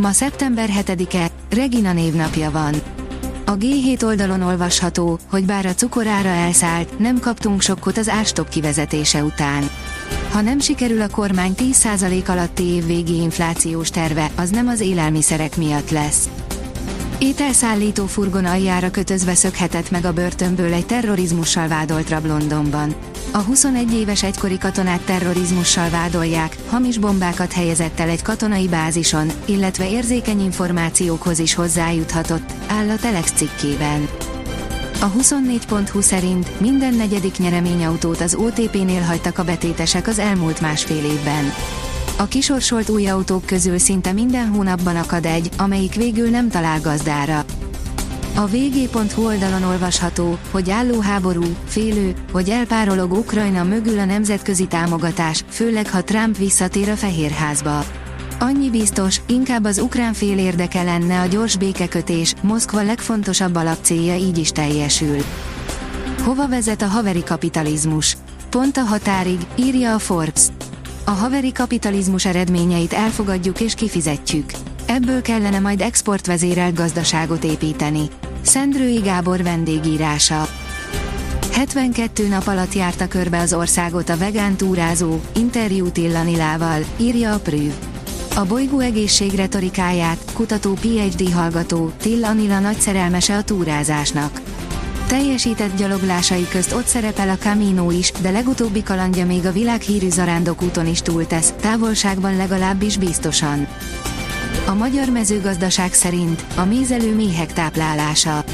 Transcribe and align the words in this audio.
Ma 0.00 0.12
szeptember 0.12 0.68
7-e, 0.80 1.30
Regina 1.50 1.92
névnapja 1.92 2.50
van. 2.50 2.74
A 3.44 3.56
G7 3.56 4.04
oldalon 4.04 4.42
olvasható, 4.42 5.18
hogy 5.30 5.44
bár 5.44 5.66
a 5.66 5.74
cukorára 5.74 6.28
elszállt, 6.28 6.98
nem 6.98 7.18
kaptunk 7.18 7.60
sokkot 7.60 7.98
az 7.98 8.08
ástop 8.08 8.48
kivezetése 8.48 9.24
után. 9.24 9.70
Ha 10.32 10.40
nem 10.40 10.58
sikerül 10.58 11.00
a 11.00 11.08
kormány 11.08 11.54
10% 11.56 12.28
alatti 12.28 12.62
évvégi 12.62 13.14
inflációs 13.14 13.90
terve, 13.90 14.30
az 14.36 14.50
nem 14.50 14.68
az 14.68 14.80
élelmiszerek 14.80 15.56
miatt 15.56 15.90
lesz. 15.90 16.28
Ételszállító 17.18 18.06
furgon 18.06 18.44
aljára 18.44 18.90
kötözve 18.90 19.34
szökhetett 19.34 19.90
meg 19.90 20.04
a 20.04 20.12
börtönből 20.12 20.72
egy 20.72 20.86
terrorizmussal 20.86 21.68
vádolt 21.68 22.10
rab 22.10 22.26
Londonban. 22.26 22.94
A 23.32 23.38
21 23.38 23.92
éves 23.92 24.22
egykori 24.22 24.58
katonát 24.58 25.00
terrorizmussal 25.00 25.90
vádolják, 25.90 26.56
hamis 26.68 26.98
bombákat 26.98 27.52
helyezett 27.52 28.00
el 28.00 28.08
egy 28.08 28.22
katonai 28.22 28.68
bázison, 28.68 29.30
illetve 29.44 29.90
érzékeny 29.90 30.40
információkhoz 30.40 31.38
is 31.38 31.54
hozzájuthatott, 31.54 32.52
áll 32.66 32.88
a 32.88 32.96
Telex 32.96 33.32
cikkében. 33.32 34.08
A 35.00 35.10
24.20 35.10 36.00
szerint 36.00 36.60
minden 36.60 36.94
negyedik 36.94 37.38
nyereményautót 37.38 38.20
az 38.20 38.34
OTP-nél 38.34 39.02
hagytak 39.02 39.38
a 39.38 39.44
betétesek 39.44 40.06
az 40.06 40.18
elmúlt 40.18 40.60
másfél 40.60 41.04
évben. 41.04 41.44
A 42.18 42.26
kisorsolt 42.28 42.88
új 42.88 43.08
autók 43.08 43.46
közül 43.46 43.78
szinte 43.78 44.12
minden 44.12 44.48
hónapban 44.48 44.96
akad 44.96 45.24
egy, 45.24 45.48
amelyik 45.56 45.94
végül 45.94 46.28
nem 46.28 46.48
talál 46.48 46.80
gazdára. 46.80 47.44
A 48.34 48.46
vg.hu 48.46 49.24
oldalon 49.24 49.62
olvasható, 49.62 50.38
hogy 50.50 50.70
álló 50.70 51.00
háború, 51.00 51.56
félő, 51.66 52.14
hogy 52.32 52.48
elpárolog 52.48 53.12
Ukrajna 53.12 53.64
mögül 53.64 53.98
a 53.98 54.04
nemzetközi 54.04 54.66
támogatás, 54.66 55.44
főleg 55.48 55.90
ha 55.90 56.04
Trump 56.04 56.36
visszatér 56.36 56.88
a 56.88 56.96
Fehérházba. 56.96 57.84
Annyi 58.38 58.70
biztos, 58.70 59.20
inkább 59.26 59.64
az 59.64 59.78
ukrán 59.78 60.12
fél 60.12 60.38
érdeke 60.38 60.82
lenne 60.82 61.20
a 61.20 61.26
gyors 61.26 61.56
békekötés, 61.56 62.34
Moszkva 62.42 62.82
legfontosabb 62.82 63.54
alapcélja 63.54 64.14
így 64.14 64.38
is 64.38 64.50
teljesül. 64.50 65.16
Hova 66.24 66.48
vezet 66.48 66.82
a 66.82 66.86
haveri 66.86 67.22
kapitalizmus? 67.22 68.16
Pont 68.50 68.76
a 68.76 68.82
határig, 68.84 69.38
írja 69.54 69.94
a 69.94 69.98
Forbes. 69.98 70.46
A 71.04 71.10
haveri 71.10 71.52
kapitalizmus 71.52 72.24
eredményeit 72.24 72.92
elfogadjuk 72.92 73.60
és 73.60 73.74
kifizetjük. 73.74 74.52
Ebből 74.90 75.22
kellene 75.22 75.58
majd 75.58 75.80
exportvezérelt 75.80 76.74
gazdaságot 76.74 77.44
építeni. 77.44 78.08
Szendrői 78.42 78.98
Gábor 78.98 79.42
vendégírása. 79.42 80.48
72 81.52 82.28
nap 82.28 82.46
alatt 82.46 82.74
járta 82.74 83.08
körbe 83.08 83.38
az 83.38 83.52
országot 83.52 84.08
a 84.08 84.16
vegán 84.16 84.56
túrázó, 84.56 85.20
interjút 85.34 85.96
Illanilával, 85.96 86.84
írja 86.96 87.32
a 87.32 87.38
Prüv. 87.38 87.72
A 88.34 88.44
bolygó 88.44 88.78
egészség 88.78 89.34
retorikáját, 89.34 90.18
kutató 90.34 90.72
PhD 90.72 91.32
hallgató, 91.32 91.92
Till 92.00 92.24
Anila 92.24 92.58
nagy 92.58 92.78
szerelmese 92.78 93.36
a 93.36 93.42
túrázásnak. 93.42 94.40
Teljesített 95.06 95.76
gyaloglásai 95.76 96.46
közt 96.48 96.72
ott 96.72 96.86
szerepel 96.86 97.28
a 97.28 97.36
Camino 97.36 97.90
is, 97.90 98.12
de 98.20 98.30
legutóbbi 98.30 98.82
kalandja 98.82 99.26
még 99.26 99.46
a 99.46 99.52
világhírű 99.52 100.08
zarándokúton 100.08 100.86
is 100.86 101.02
túltesz, 101.02 101.54
távolságban 101.60 102.36
legalábbis 102.36 102.96
biztosan. 102.96 103.66
A 104.66 104.74
magyar 104.74 105.08
mezőgazdaság 105.08 105.92
szerint 105.92 106.44
a 106.56 106.64
mézelő 106.64 107.14
méhek 107.14 107.52
táplálása. 107.52 108.44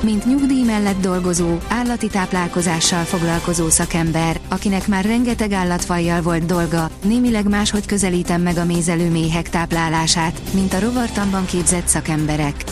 Mint 0.00 0.26
nyugdíj 0.26 0.64
mellett 0.64 1.00
dolgozó, 1.00 1.58
állati 1.68 2.06
táplálkozással 2.06 3.04
foglalkozó 3.04 3.68
szakember, 3.68 4.40
akinek 4.48 4.86
már 4.88 5.04
rengeteg 5.04 5.52
állatfajjal 5.52 6.22
volt 6.22 6.46
dolga, 6.46 6.90
némileg 7.04 7.48
máshogy 7.48 7.86
közelítem 7.86 8.42
meg 8.42 8.56
a 8.56 8.64
mézelő 8.64 9.10
méhek 9.10 9.50
táplálását, 9.50 10.40
mint 10.54 10.74
a 10.74 10.80
rovartamban 10.80 11.44
képzett 11.44 11.86
szakemberek. 11.86 12.64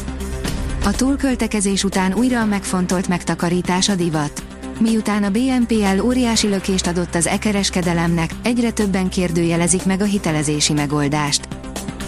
A 0.85 0.91
túlköltekezés 0.91 1.85
után 1.85 2.15
újra 2.15 2.41
a 2.41 2.45
megfontolt 2.45 3.09
megtakarítás 3.09 3.89
a 3.89 3.95
divat. 3.95 4.43
Miután 4.79 5.25
a 5.25 5.31
BNPL 5.31 6.01
óriási 6.03 6.49
lökést 6.49 6.87
adott 6.87 7.15
az 7.15 7.27
e-kereskedelemnek, 7.27 8.31
egyre 8.43 8.71
többen 8.71 9.09
kérdőjelezik 9.09 9.85
meg 9.85 10.01
a 10.01 10.05
hitelezési 10.05 10.73
megoldást. 10.73 11.50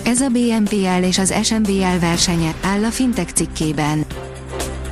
Ez 0.04 0.20
a 0.20 0.28
BNPL 0.28 1.02
és 1.04 1.18
az 1.18 1.34
SMBL 1.42 1.98
versenye, 2.00 2.54
áll 2.62 2.84
a 2.84 2.90
Fintech 2.90 3.32
cikkében. 3.32 4.04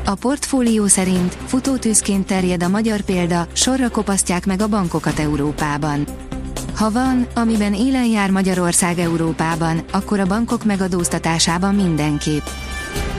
A 0.05 0.15
portfólió 0.15 0.87
szerint 0.87 1.37
futótűzként 1.47 2.27
terjed 2.27 2.63
a 2.63 2.69
magyar 2.69 3.01
példa, 3.01 3.47
sorra 3.53 3.91
kopasztják 3.91 4.47
meg 4.47 4.61
a 4.61 4.69
bankokat 4.69 5.19
Európában. 5.19 6.05
Ha 6.77 6.91
van, 6.91 7.27
amiben 7.35 7.75
élen 7.75 8.07
jár 8.07 8.31
Magyarország 8.31 8.99
Európában, 8.99 9.81
akkor 9.93 10.21
a 10.21 10.27
bankok 10.27 10.65
megadóztatásában 10.65 11.75
mindenképp. 11.75 12.47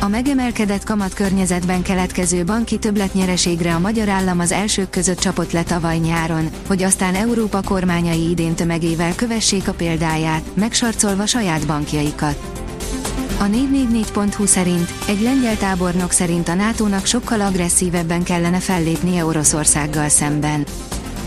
A 0.04 0.08
megemelkedett 0.08 0.84
kamat 0.84 1.14
környezetben 1.14 1.82
keletkező 1.82 2.44
banki 2.44 2.78
többletnyereségre 2.78 3.74
a 3.76 3.80
magyar 3.80 4.10
állam 4.10 4.40
az 4.40 4.52
elsők 4.52 4.90
között 4.90 5.20
csapott 5.20 5.52
le 5.52 5.64
tavaly 5.64 5.98
nyáron, 5.98 6.50
hogy 6.68 6.84
aztán 6.84 7.16
Európa 7.16 7.62
kormányai 7.62 8.30
idén 8.30 8.56
tömegével 8.56 9.16
kövessék 9.16 9.68
a 9.68 9.74
példáját, 9.74 10.44
megsarcolva 10.54 11.26
saját 11.26 11.68
bankjaikat. 11.68 12.38
A 13.40 13.44
444.hu 13.44 14.46
szerint 14.46 14.94
egy 15.08 15.22
lengyel 15.22 15.58
tábornok 15.58 16.12
szerint 16.12 16.48
a 16.48 16.54
NATO-nak 16.54 17.06
sokkal 17.06 17.42
agresszívebben 17.42 18.24
kellene 18.24 18.60
fellépnie 18.60 19.26
Oroszországgal 19.26 20.10
szemben. 20.10 20.66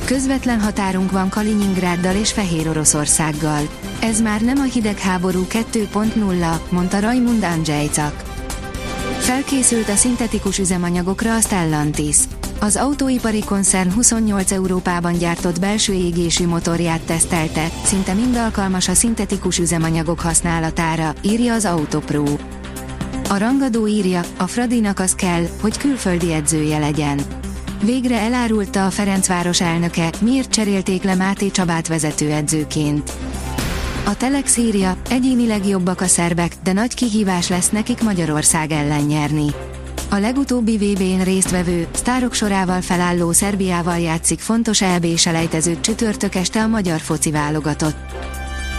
Közvetlen 0.05 0.61
határunk 0.61 1.11
van 1.11 1.29
Kaliningráddal 1.29 2.15
és 2.15 2.33
Fehér 2.33 2.69
Oroszországgal. 2.69 3.69
Ez 4.01 4.21
már 4.21 4.41
nem 4.41 4.59
a 4.59 4.65
hidegháború 4.73 5.47
2.0, 5.51 6.59
mondta 6.71 7.01
Rajmund 7.01 7.43
Andrzejczak. 7.43 8.34
Felkészült 9.25 9.89
a 9.89 9.95
szintetikus 9.95 10.59
üzemanyagokra 10.59 11.35
a 11.35 11.41
Stellantis. 11.41 12.17
Az 12.61 12.77
autóipari 12.77 13.45
koncern 13.45 13.93
28 13.93 14.53
Európában 14.53 15.19
gyártott 15.19 15.61
belső 15.61 15.93
égésű 15.93 16.47
motorját 16.47 17.01
tesztelte, 17.01 17.67
szinte 17.85 18.13
mind 18.13 18.37
alkalmas 18.37 18.89
a 18.89 18.95
szintetikus 18.95 19.59
üzemanyagok 19.59 20.21
használatára, 20.21 21.15
írja 21.23 21.55
az 21.55 21.65
Autopro. 21.65 22.25
A 23.29 23.39
rangadó 23.39 23.87
írja, 23.87 24.21
a 24.37 24.47
Fradinak 24.47 24.99
az 24.99 25.15
kell, 25.15 25.47
hogy 25.61 25.79
külföldi 25.79 26.33
edzője 26.33 26.79
legyen. 26.79 27.21
Végre 27.85 28.19
elárulta 28.19 28.87
a 28.87 28.91
Ferencváros 28.91 29.61
elnöke, 29.61 30.13
miért 30.21 30.51
cserélték 30.51 31.03
le 31.03 31.15
Máté 31.15 31.51
Csabát 31.51 31.89
vezetőedzőként. 31.89 33.13
A 34.07 34.17
Telex 34.17 34.57
írja, 34.57 34.97
egyénileg 35.09 35.67
jobbak 35.67 36.01
a 36.01 36.07
szerbek, 36.07 36.53
de 36.63 36.73
nagy 36.73 36.95
kihívás 36.95 37.49
lesz 37.49 37.71
nekik 37.71 38.03
Magyarország 38.03 38.71
ellen 38.73 39.05
nyerni. 39.05 39.47
A 40.11 40.17
legutóbbi 40.17 40.77
VB-n 40.77 41.23
résztvevő, 41.23 41.87
sztárok 41.91 42.35
sorával 42.35 42.81
felálló 42.81 43.33
Szerbiával 43.33 43.99
játszik 43.99 44.41
fontos 44.41 44.83
EB 44.83 45.07
selejtezőt 45.17 45.81
csütörtök 45.81 46.35
este 46.35 46.63
a 46.63 46.67
magyar 46.67 47.01
foci 47.01 47.31
válogatott. 47.31 47.97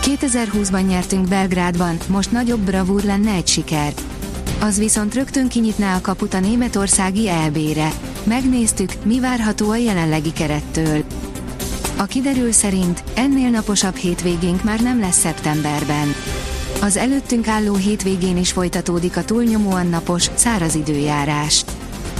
2020-ban 0.01 0.87
nyertünk 0.87 1.27
Belgrádban, 1.27 1.97
most 2.07 2.31
nagyobb 2.31 2.59
bravúr 2.59 3.03
lenne 3.03 3.31
egy 3.31 3.47
siker. 3.47 3.93
Az 4.59 4.77
viszont 4.77 5.13
rögtön 5.13 5.47
kinyitná 5.47 5.95
a 5.95 6.01
kaput 6.01 6.33
a 6.33 6.39
németországi 6.39 7.29
EB-re. 7.29 7.91
Megnéztük, 8.23 8.91
mi 9.03 9.19
várható 9.19 9.69
a 9.69 9.75
jelenlegi 9.75 10.31
kerettől. 10.33 11.03
A 11.97 12.05
kiderül 12.05 12.51
szerint 12.51 13.03
ennél 13.13 13.49
naposabb 13.49 13.95
hétvégénk 13.95 14.63
már 14.63 14.79
nem 14.79 14.99
lesz 14.99 15.19
szeptemberben. 15.19 16.13
Az 16.81 16.97
előttünk 16.97 17.47
álló 17.47 17.75
hétvégén 17.75 18.37
is 18.37 18.51
folytatódik 18.51 19.17
a 19.17 19.23
túlnyomóan 19.23 19.87
napos, 19.87 20.29
száraz 20.35 20.75
időjárás. 20.75 21.65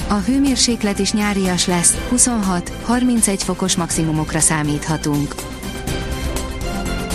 A 0.08 0.14
hőmérséklet 0.14 1.00
is 1.00 1.12
nyárias 1.12 1.68
lesz, 1.68 1.98
26-31 2.16 3.40
fokos 3.44 3.76
maximumokra 3.76 4.40
számíthatunk. 4.40 5.36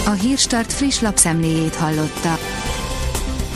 A 0.07 0.11
Hírstart 0.11 0.73
friss 0.73 1.01
lapszemléjét 1.01 1.75
hallotta. 1.75 2.39